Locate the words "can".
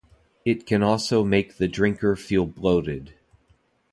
0.65-0.81